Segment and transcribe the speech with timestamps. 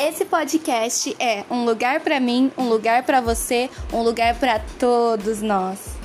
[0.00, 5.42] Esse podcast é um lugar para mim, um lugar para você, um lugar para todos
[5.42, 5.98] nós.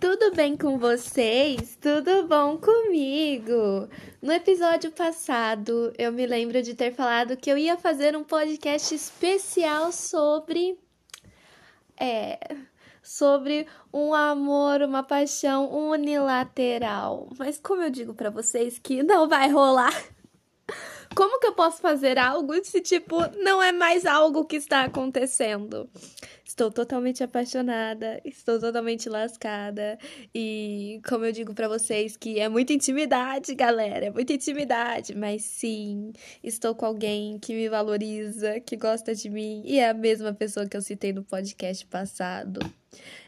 [0.00, 1.76] Tudo bem com vocês?
[1.78, 3.86] Tudo bom comigo?
[4.22, 8.94] No episódio passado, eu me lembro de ter falado que eu ia fazer um podcast
[8.94, 10.78] especial sobre
[12.00, 12.38] é
[13.02, 17.28] sobre um amor, uma paixão unilateral.
[17.38, 20.13] Mas como eu digo para vocês que não vai rolar.
[21.14, 25.88] Como que eu posso fazer algo se, tipo, não é mais algo que está acontecendo?
[26.44, 29.96] Estou totalmente apaixonada, estou totalmente lascada.
[30.34, 35.14] E como eu digo para vocês, que é muita intimidade, galera, é muita intimidade.
[35.14, 39.94] Mas sim, estou com alguém que me valoriza, que gosta de mim e é a
[39.94, 42.58] mesma pessoa que eu citei no podcast passado.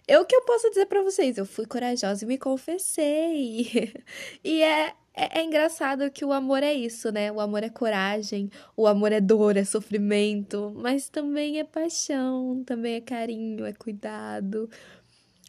[0.08, 3.92] Eu que eu posso dizer para vocês, eu fui corajosa e me confessei.
[4.44, 7.33] e é é, é, engraçado que o amor é isso, né?
[7.33, 12.97] O amor é coragem, o amor é dor, é sofrimento, mas também é paixão, também
[12.97, 14.69] é carinho, é cuidado.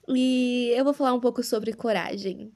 [0.08, 2.54] E eu vou falar um pouco sobre coragem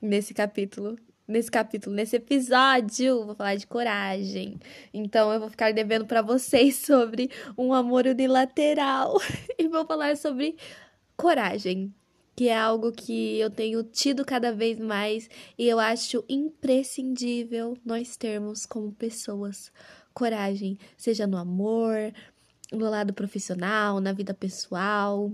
[0.00, 0.96] nesse capítulo.
[1.28, 4.60] Nesse capítulo, nesse episódio, vou falar de coragem.
[4.94, 9.20] Então eu vou ficar devendo para vocês sobre um amor unilateral
[9.58, 10.56] e vou falar sobre
[11.16, 11.92] coragem
[12.36, 18.16] que é algo que eu tenho tido cada vez mais e eu acho imprescindível nós
[18.16, 19.72] termos como pessoas
[20.12, 22.12] coragem, seja no amor,
[22.70, 25.32] no lado profissional, na vida pessoal,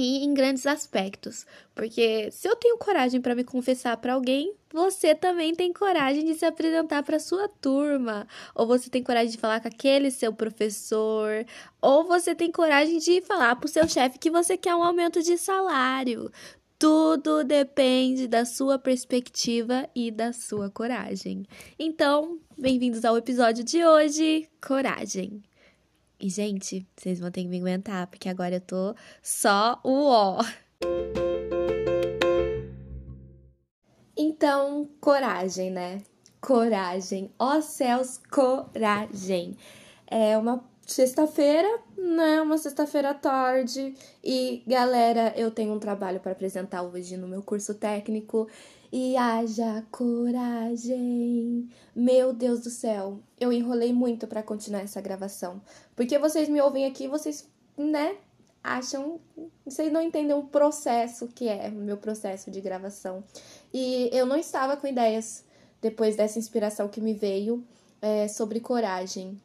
[0.00, 5.12] e em grandes aspectos, porque se eu tenho coragem para me confessar para alguém, você
[5.12, 8.24] também tem coragem de se apresentar para sua turma,
[8.54, 11.44] ou você tem coragem de falar com aquele seu professor,
[11.82, 15.20] ou você tem coragem de falar para o seu chefe que você quer um aumento
[15.20, 16.30] de salário.
[16.78, 21.44] Tudo depende da sua perspectiva e da sua coragem.
[21.76, 25.42] Então, bem-vindos ao episódio de hoje, Coragem.
[26.20, 28.92] E, gente, vocês vão ter que me aguentar, porque agora eu tô
[29.22, 30.40] só o ó.
[34.16, 36.02] Então, coragem, né?
[36.40, 37.30] Coragem.
[37.38, 39.56] Ó céus, coragem.
[40.08, 42.42] É uma sexta-feira, né?
[42.42, 43.94] Uma sexta-feira tarde.
[44.24, 48.48] E, galera, eu tenho um trabalho para apresentar hoje no meu curso técnico
[48.92, 51.68] e haja coragem.
[51.94, 55.60] Meu Deus do céu, eu enrolei muito para continuar essa gravação,
[55.94, 58.16] porque vocês me ouvem aqui, vocês, né,
[58.62, 59.20] acham,
[59.64, 63.24] vocês não entendem o processo que é o meu processo de gravação.
[63.72, 65.44] E eu não estava com ideias
[65.80, 67.64] depois dessa inspiração que me veio
[68.00, 69.40] é, sobre coragem.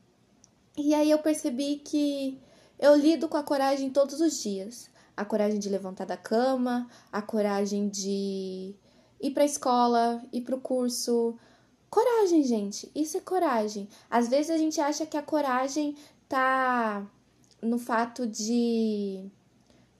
[0.77, 2.39] E aí eu percebi que
[2.79, 4.89] eu lido com a coragem todos os dias.
[5.15, 8.75] A coragem de levantar da cama, a coragem de
[9.23, 11.35] ir para a escola, ir para o curso.
[11.89, 12.91] Coragem, gente.
[12.93, 13.87] Isso é coragem.
[14.09, 15.95] Às vezes a gente acha que a coragem
[16.27, 17.07] tá
[17.61, 19.25] no fato de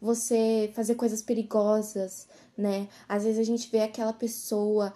[0.01, 2.89] você fazer coisas perigosas, né?
[3.07, 4.93] Às vezes a gente vê aquela pessoa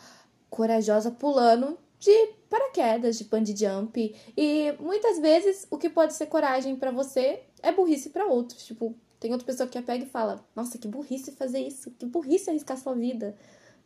[0.49, 2.11] corajosa pulando de
[2.49, 7.71] paraquedas, de bungee jump, e muitas vezes o que pode ser coragem para você é
[7.71, 8.65] burrice para outros.
[8.65, 12.49] Tipo, tem outra pessoa que pega e fala: "Nossa, que burrice fazer isso, que burrice
[12.49, 13.35] arriscar sua vida".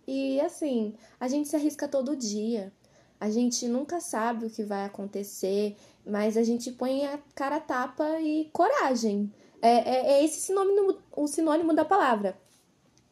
[0.07, 2.72] E assim, a gente se arrisca todo dia.
[3.19, 7.59] A gente nunca sabe o que vai acontecer, mas a gente põe a cara a
[7.59, 9.31] tapa e coragem.
[9.61, 12.35] É, é, é esse sinônimo, o sinônimo da palavra.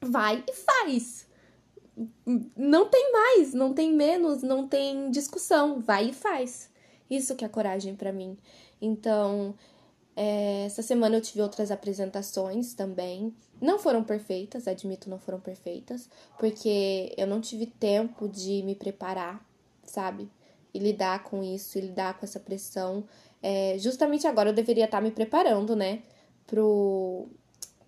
[0.01, 1.27] Vai e faz.
[2.55, 5.79] Não tem mais, não tem menos, não tem discussão.
[5.79, 6.71] Vai e faz.
[7.09, 8.37] Isso que é coragem para mim.
[8.81, 9.55] Então,
[10.21, 13.33] essa semana eu tive outras apresentações também.
[13.61, 19.41] Não foram perfeitas, admito, não foram perfeitas, porque eu não tive tempo de me preparar,
[19.83, 20.29] sabe?
[20.73, 23.05] E lidar com isso, e lidar com essa pressão.
[23.41, 26.03] É, justamente agora eu deveria estar me preparando, né?
[26.45, 27.29] Pro,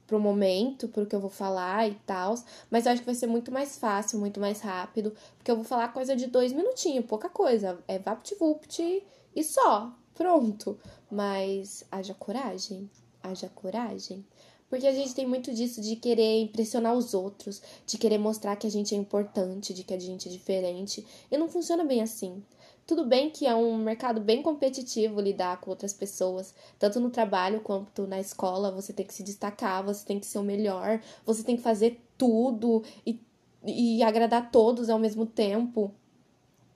[0.08, 2.36] pro momento, pro que eu vou falar e tal.
[2.70, 5.66] Mas eu acho que vai ser muito mais fácil, muito mais rápido, porque eu vou
[5.66, 7.80] falar coisa de dois minutinhos, pouca coisa.
[7.90, 9.04] É vapt-vupt
[9.36, 10.78] e só, pronto.
[11.10, 12.90] Mas haja coragem,
[13.24, 14.24] haja coragem.
[14.70, 18.68] Porque a gente tem muito disso de querer impressionar os outros, de querer mostrar que
[18.68, 21.06] a gente é importante, de que a gente é diferente.
[21.30, 22.42] E não funciona bem assim.
[22.88, 27.62] Tudo bem que é um mercado bem competitivo lidar com outras pessoas, tanto no trabalho
[27.62, 28.72] quanto na escola.
[28.72, 32.00] Você tem que se destacar, você tem que ser o melhor, você tem que fazer
[32.18, 33.20] tudo e,
[33.66, 35.92] e agradar todos ao mesmo tempo.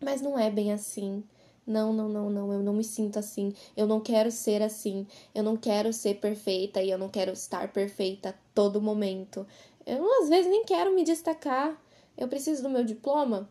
[0.01, 1.23] Mas não é bem assim.
[1.65, 3.53] Não, não, não, não, eu não me sinto assim.
[3.75, 5.07] Eu não quero ser assim.
[5.33, 9.45] Eu não quero ser perfeita e eu não quero estar perfeita a todo momento.
[9.85, 11.81] Eu às vezes nem quero me destacar.
[12.17, 13.49] Eu preciso do meu diploma?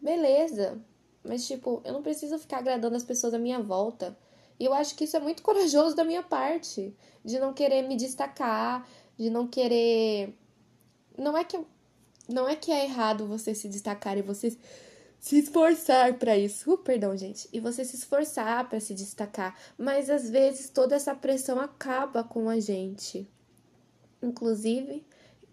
[0.00, 0.78] Beleza.
[1.22, 4.16] Mas, tipo, eu não preciso ficar agradando as pessoas à minha volta.
[4.60, 6.94] E eu acho que isso é muito corajoso da minha parte.
[7.24, 10.36] De não querer me destacar, de não querer.
[11.16, 11.58] Não é que
[12.28, 14.56] não é que é errado você se destacar e você
[15.24, 16.70] se esforçar para isso.
[16.70, 17.48] Uh, perdão, gente.
[17.50, 22.46] E você se esforçar para se destacar, mas às vezes toda essa pressão acaba com
[22.46, 23.26] a gente.
[24.22, 25.02] Inclusive,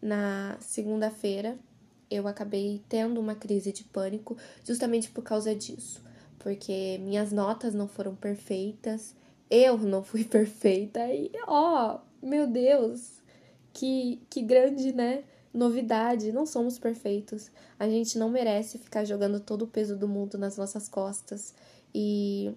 [0.01, 1.57] na segunda-feira,
[2.09, 6.03] eu acabei tendo uma crise de pânico justamente por causa disso,
[6.37, 9.15] porque minhas notas não foram perfeitas,
[9.49, 13.21] eu não fui perfeita e ó, oh, meu Deus,
[13.71, 15.23] que que grande, né?
[15.53, 17.51] Novidade, não somos perfeitos.
[17.77, 21.53] A gente não merece ficar jogando todo o peso do mundo nas nossas costas.
[21.93, 22.53] E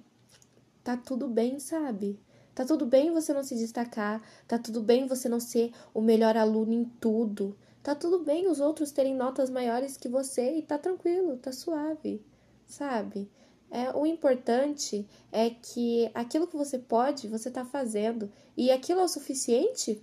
[0.83, 2.19] tá tudo bem, sabe?
[2.55, 6.37] Tá tudo bem você não se destacar, tá tudo bem você não ser o melhor
[6.37, 7.57] aluno em tudo.
[7.83, 12.25] Tá tudo bem os outros terem notas maiores que você e tá tranquilo, tá suave,
[12.65, 13.29] sabe?
[13.71, 18.31] É, o importante é que aquilo que você pode, você tá fazendo.
[18.57, 20.01] E aquilo é o suficiente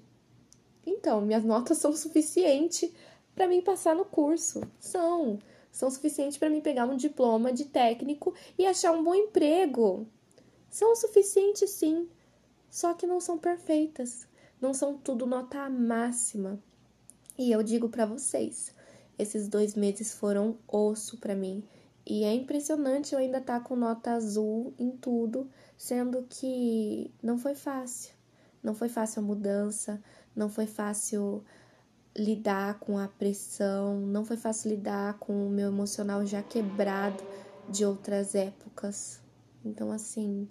[0.86, 2.92] então, minhas notas são suficientes
[3.36, 4.62] para mim passar no curso.
[4.80, 5.40] São.
[5.72, 10.08] São suficientes para mim pegar um diploma de técnico e achar um bom emprego.
[10.70, 12.10] São o suficiente, sim.
[12.70, 14.28] Só que não são perfeitas.
[14.60, 16.62] Não são tudo nota máxima.
[17.38, 18.76] E eu digo para vocês,
[19.18, 21.64] esses dois meses foram osso para mim.
[22.06, 27.38] E é impressionante eu ainda estar tá com nota azul em tudo, sendo que não
[27.38, 28.14] foi fácil.
[28.62, 30.02] Não foi fácil a mudança,
[30.36, 31.44] não foi fácil
[32.16, 37.24] lidar com a pressão, não foi fácil lidar com o meu emocional já quebrado
[37.70, 39.22] de outras épocas.
[39.64, 40.48] Então, assim,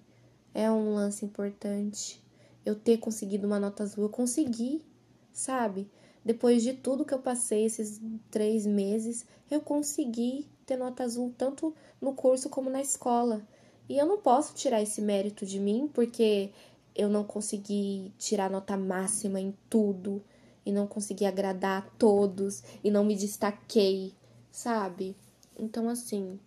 [0.55, 2.23] é um lance importante.
[2.65, 4.85] Eu ter conseguido uma nota azul, eu consegui,
[5.33, 5.91] sabe?
[6.25, 8.01] Depois de tudo que eu passei esses
[8.31, 13.43] três meses, eu consegui ter nota azul tanto no curso como na escola.
[13.89, 16.51] E eu não posso tirar esse mérito de mim, porque
[16.95, 20.23] eu não consegui tirar nota máxima em tudo
[20.65, 24.15] e não consegui agradar a todos e não me destaquei,
[24.51, 25.17] sabe?
[25.59, 26.39] Então assim,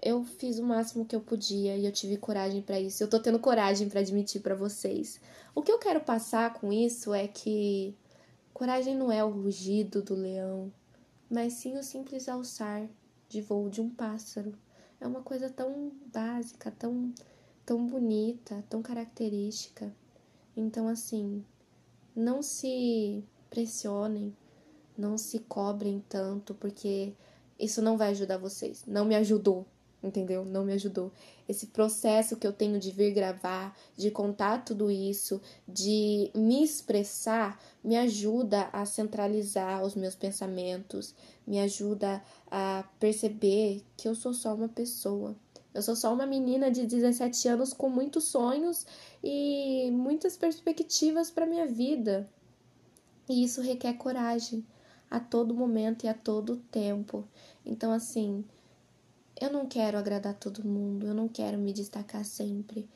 [0.00, 3.02] eu fiz o máximo que eu podia e eu tive coragem para isso.
[3.02, 5.20] Eu tô tendo coragem para admitir para vocês.
[5.54, 7.94] O que eu quero passar com isso é que
[8.54, 10.72] coragem não é o rugido do leão,
[11.28, 12.88] mas sim o simples alçar
[13.28, 14.54] de voo de um pássaro.
[15.00, 17.12] É uma coisa tão básica, tão
[17.68, 19.94] tão bonita, tão característica.
[20.56, 21.44] Então, assim,
[22.16, 24.34] não se pressionem,
[24.96, 27.12] não se cobrem tanto, porque
[27.58, 28.84] isso não vai ajudar vocês.
[28.86, 29.66] Não me ajudou,
[30.02, 30.46] entendeu?
[30.46, 31.12] Não me ajudou.
[31.46, 35.38] Esse processo que eu tenho de vir gravar, de contar tudo isso,
[35.68, 41.14] de me expressar, me ajuda a centralizar os meus pensamentos,
[41.46, 45.36] me ajuda a perceber que eu sou só uma pessoa
[45.78, 48.84] eu sou só uma menina de 17 anos com muitos sonhos
[49.22, 52.28] e muitas perspectivas para minha vida.
[53.28, 54.66] E isso requer coragem
[55.10, 57.24] a todo momento e a todo tempo.
[57.64, 58.44] Então, assim,
[59.40, 62.88] eu não quero agradar todo mundo, eu não quero me destacar sempre.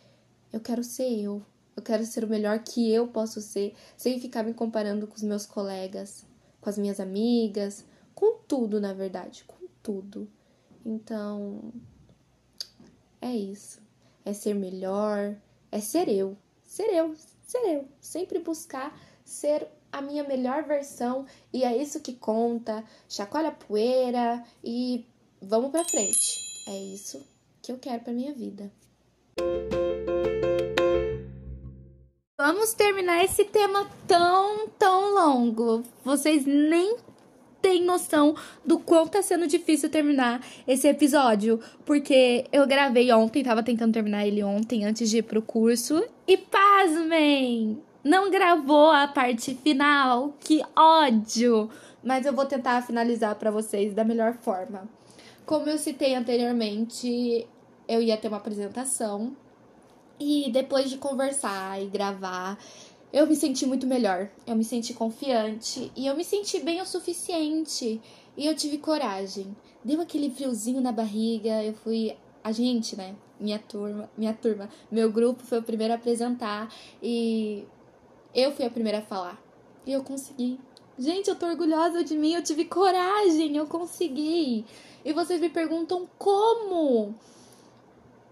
[0.53, 1.41] Eu quero ser eu.
[1.77, 5.23] Eu quero ser o melhor que eu posso ser, sem ficar me comparando com os
[5.23, 6.27] meus colegas,
[6.61, 7.85] com as minhas amigas,
[8.15, 10.29] com tudo, na verdade, com tudo.
[10.85, 11.73] Então,
[13.23, 13.81] é isso.
[14.25, 15.37] É ser melhor,
[15.71, 16.37] é ser eu.
[16.65, 17.15] Ser eu,
[17.47, 17.89] ser eu.
[18.01, 22.85] Sempre buscar ser a minha melhor versão e é isso que conta.
[23.09, 25.07] Chacoalha a poeira e
[25.41, 26.41] vamos pra frente.
[26.69, 27.25] É isso
[27.63, 28.71] que eu quero pra minha vida.
[32.37, 35.85] Vamos terminar esse tema tão, tão longo.
[36.05, 36.97] Vocês nem
[37.63, 38.35] tem noção
[38.67, 41.61] do quão tá sendo difícil terminar esse episódio.
[41.87, 46.05] Porque eu gravei ontem, tava tentando terminar ele ontem antes de ir pro curso.
[46.27, 47.81] E pasmem!
[48.03, 50.35] Não gravou a parte final.
[50.41, 51.71] Que ódio!
[52.03, 54.89] Mas eu vou tentar finalizar para vocês da melhor forma.
[55.47, 57.47] Como eu citei anteriormente,
[57.87, 59.37] eu ia ter uma apresentação.
[60.19, 62.59] E depois de conversar e gravar,
[63.13, 64.31] eu me senti muito melhor.
[64.47, 68.01] Eu me senti confiante e eu me senti bem o suficiente.
[68.37, 69.55] E eu tive coragem.
[69.85, 71.63] Deu aquele friozinho na barriga.
[71.63, 72.17] Eu fui.
[72.43, 73.15] A gente, né?
[73.39, 77.65] Minha turma, minha turma, meu grupo foi o primeiro a apresentar e
[78.35, 79.41] eu fui a primeira a falar.
[79.87, 80.59] E eu consegui.
[80.99, 84.65] Gente, eu tô orgulhosa de mim, eu tive coragem, eu consegui.
[85.05, 87.15] E vocês me perguntam como?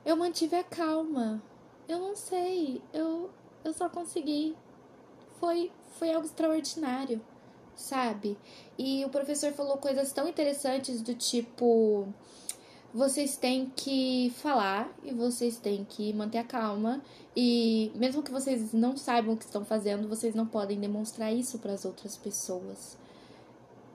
[0.04, 1.42] Eu mantive a calma.
[1.88, 3.30] Eu não sei, eu
[3.64, 4.56] eu só consegui
[5.40, 7.20] foi, foi algo extraordinário,
[7.74, 8.38] sabe?
[8.78, 12.06] E o professor falou coisas tão interessantes do tipo.
[12.92, 17.00] vocês têm que falar e vocês têm que manter a calma.
[17.34, 21.58] E mesmo que vocês não saibam o que estão fazendo, vocês não podem demonstrar isso
[21.58, 22.98] para as outras pessoas.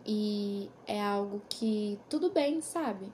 [0.05, 3.11] E é algo que tudo bem, sabe?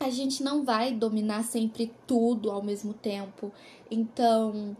[0.00, 3.52] A gente não vai dominar sempre tudo ao mesmo tempo.
[3.90, 4.76] Então,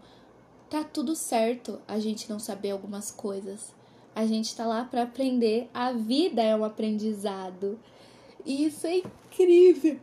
[0.69, 3.73] tá tudo certo a gente não saber algumas coisas.
[4.15, 5.69] A gente tá lá para aprender.
[5.73, 7.79] A vida é um aprendizado.
[8.45, 9.99] E isso é incrível.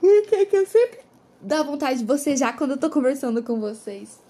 [0.00, 1.00] Porque que eu sempre
[1.40, 4.20] dá vontade de bocejar quando eu tô conversando com vocês.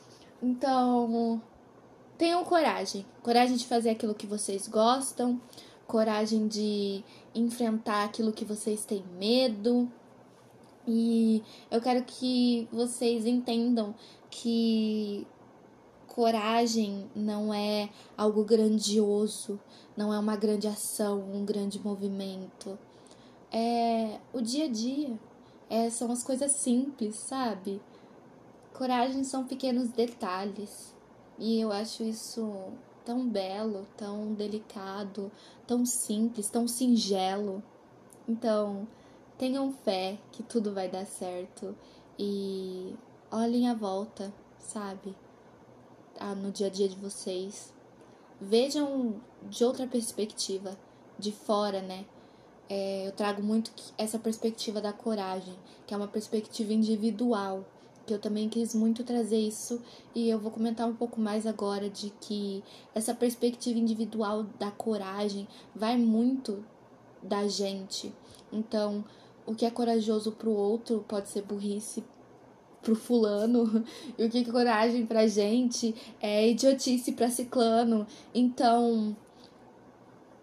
[0.43, 1.41] Então,
[2.17, 3.05] tenham coragem.
[3.23, 5.41] Coragem de fazer aquilo que vocês gostam.
[5.87, 7.03] Coragem de
[7.35, 9.91] enfrentar aquilo que vocês têm medo.
[10.91, 13.95] E eu quero que vocês entendam
[14.31, 15.27] que
[16.07, 19.61] coragem não é algo grandioso,
[19.95, 22.79] não é uma grande ação, um grande movimento.
[23.53, 25.21] É o dia a dia.
[25.69, 27.83] É, são as coisas simples, sabe?
[28.73, 30.95] Coragem são pequenos detalhes.
[31.39, 32.51] E eu acho isso
[33.05, 35.31] tão belo, tão delicado,
[35.67, 37.63] tão simples, tão singelo.
[38.27, 38.89] Então,
[39.39, 41.75] tenham fé que tudo vai dar certo
[42.19, 42.95] e
[43.31, 45.15] olhem a volta, sabe?
[46.19, 47.73] Ah, no dia a dia de vocês.
[48.41, 50.77] Vejam de outra perspectiva,
[51.19, 52.05] de fora, né?
[52.69, 55.55] É, eu trago muito essa perspectiva da coragem,
[55.87, 57.65] que é uma perspectiva individual,
[58.07, 59.81] que eu também quis muito trazer isso
[60.15, 62.65] e eu vou comentar um pouco mais agora de que
[62.95, 66.65] essa perspectiva individual da coragem vai muito
[67.23, 68.13] da gente.
[68.53, 69.05] Então,
[69.49, 72.05] o que é corajoso pro outro pode ser burrice
[72.83, 73.83] pro fulano,
[74.19, 78.07] e o que é coragem pra gente é idiotice pra ciclano.
[78.35, 79.17] Então,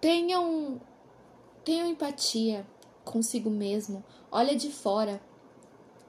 [0.01, 0.81] tenham
[1.63, 2.65] tenham empatia
[3.03, 4.03] consigo mesmo.
[4.31, 5.21] Olha de fora.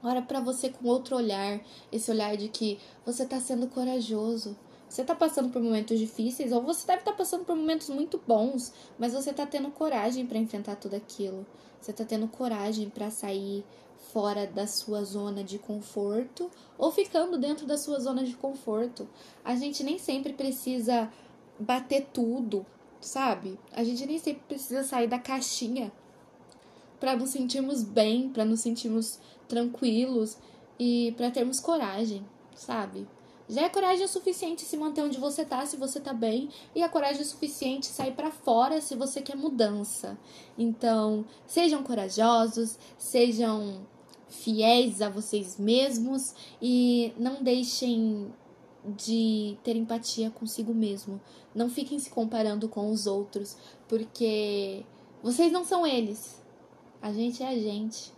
[0.01, 1.61] Olha para você com outro olhar,
[1.91, 4.57] esse olhar de que você tá sendo corajoso.
[4.89, 8.21] Você tá passando por momentos difíceis ou você deve estar tá passando por momentos muito
[8.25, 11.45] bons, mas você tá tendo coragem para enfrentar tudo aquilo.
[11.81, 13.65] Você tá tendo coragem para sair
[14.13, 19.07] fora da sua zona de conforto ou ficando dentro da sua zona de conforto.
[19.43, 21.11] A gente nem sempre precisa
[21.59, 22.65] bater tudo,
[23.01, 23.59] sabe?
[23.73, 25.91] A gente nem sempre precisa sair da caixinha
[26.99, 30.37] para nos sentirmos bem, para nos sentirmos tranquilos
[30.79, 32.25] e para termos coragem,
[32.55, 33.07] sabe?
[33.49, 36.83] Já é coragem o suficiente se manter onde você tá, se você tá bem, e
[36.83, 40.17] a coragem é suficiente sair para fora se você quer mudança.
[40.57, 43.85] Então, sejam corajosos, sejam
[44.27, 48.33] fiéis a vocês mesmos e não deixem
[48.85, 51.19] de ter empatia consigo mesmo.
[51.55, 53.55] Não fiquem se comparando com os outros,
[53.87, 54.85] porque
[55.23, 56.41] vocês não são eles.
[57.01, 58.11] A gente é a gente.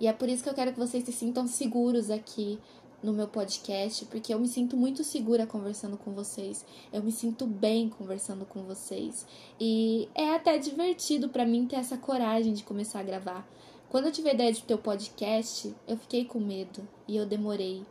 [0.00, 2.58] E é por isso que eu quero que vocês se sintam seguros aqui
[3.04, 6.64] no meu podcast, porque eu me sinto muito segura conversando com vocês.
[6.90, 9.26] Eu me sinto bem conversando com vocês.
[9.60, 13.46] E é até divertido para mim ter essa coragem de começar a gravar.
[13.90, 17.26] Quando eu tive a ideia de ter o podcast, eu fiquei com medo e eu
[17.26, 17.84] demorei.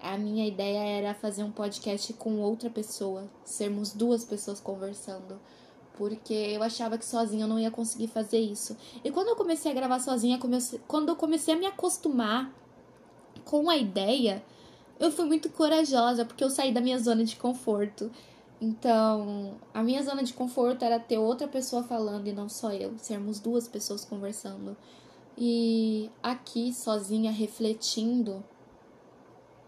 [0.00, 5.38] A minha ideia era fazer um podcast com outra pessoa, sermos duas pessoas conversando
[5.96, 8.76] porque eu achava que sozinha eu não ia conseguir fazer isso.
[9.04, 12.52] E quando eu comecei a gravar sozinha, comecei, quando eu comecei a me acostumar
[13.44, 14.42] com a ideia,
[14.98, 18.10] eu fui muito corajosa, porque eu saí da minha zona de conforto.
[18.60, 22.94] Então, a minha zona de conforto era ter outra pessoa falando e não só eu,
[22.98, 24.76] sermos duas pessoas conversando.
[25.36, 28.42] E aqui, sozinha, refletindo,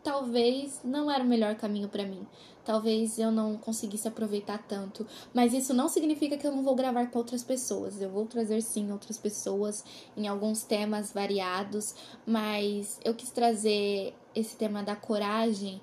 [0.03, 2.25] talvez não era o melhor caminho para mim.
[2.65, 7.11] Talvez eu não conseguisse aproveitar tanto, mas isso não significa que eu não vou gravar
[7.11, 8.01] com outras pessoas.
[8.01, 9.85] Eu vou trazer sim outras pessoas
[10.17, 15.81] em alguns temas variados, mas eu quis trazer esse tema da coragem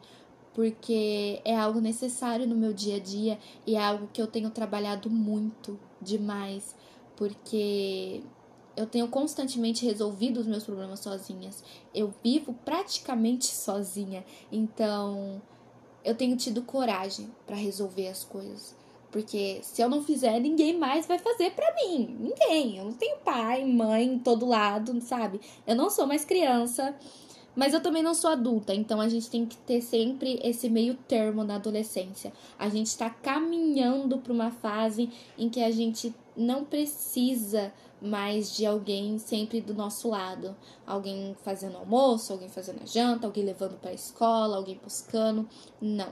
[0.54, 4.52] porque é algo necessário no meu dia a dia e é algo que eu tenho
[4.52, 6.76] trabalhado muito demais,
[7.16, 8.22] porque
[8.78, 11.64] eu tenho constantemente resolvido os meus problemas sozinhas.
[11.94, 14.24] Eu vivo praticamente sozinha.
[14.52, 15.42] Então,
[16.04, 18.76] eu tenho tido coragem para resolver as coisas.
[19.12, 22.18] Porque se eu não fizer, ninguém mais vai fazer para mim.
[22.20, 22.78] Ninguém.
[22.78, 25.40] Eu não tenho pai, mãe todo lado, sabe?
[25.68, 26.96] Eu não sou mais criança.
[27.56, 30.96] Mas eu também não sou adulta, então a gente tem que ter sempre esse meio
[30.96, 32.34] termo na adolescência.
[32.58, 38.66] A gente está caminhando para uma fase em que a gente não precisa mais de
[38.66, 40.56] alguém sempre do nosso lado.
[40.86, 45.48] Alguém fazendo almoço, alguém fazendo a janta, alguém levando para a escola, alguém buscando.
[45.80, 46.10] Não,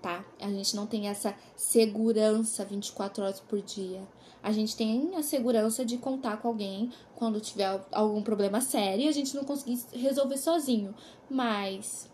[0.00, 0.24] tá?
[0.40, 4.02] A gente não tem essa segurança 24 horas por dia.
[4.42, 9.08] A gente tem a segurança de contar com alguém quando tiver algum problema sério e
[9.08, 10.94] a gente não conseguir resolver sozinho.
[11.28, 12.10] Mas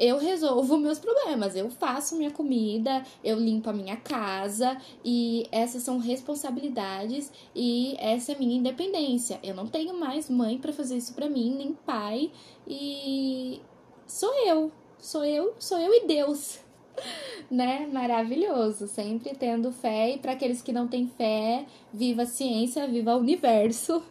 [0.00, 5.82] eu resolvo meus problemas, eu faço minha comida, eu limpo a minha casa e essas
[5.82, 9.38] são responsabilidades e essa é a minha independência.
[9.42, 12.32] Eu não tenho mais mãe para fazer isso para mim, nem pai
[12.66, 13.60] e
[14.06, 16.69] sou eu, sou eu, sou eu e Deus.
[17.50, 17.86] né?
[17.92, 23.14] Maravilhoso, sempre tendo fé e para aqueles que não têm fé, viva a ciência, viva
[23.14, 24.02] o universo.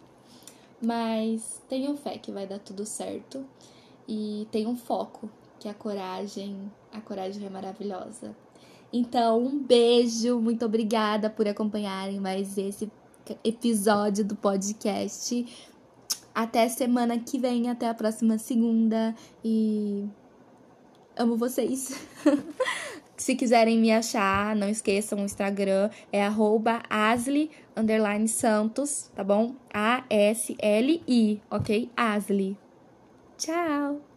[0.81, 3.45] Mas tenham fé que vai dar tudo certo
[4.07, 8.36] e tenham foco que a coragem, a coragem é maravilhosa.
[8.91, 12.89] Então, um beijo, muito obrigada por acompanharem mais esse
[13.43, 15.45] episódio do podcast.
[16.33, 20.07] Até semana que vem, até a próxima segunda e
[21.19, 21.93] amo vocês.
[23.17, 27.51] Se quiserem me achar, não esqueçam o Instagram, é arroba asli,
[28.27, 29.55] santos, tá bom?
[29.73, 31.89] A-S-L-I, ok?
[31.97, 32.57] Asli.
[33.38, 34.08] Tchau!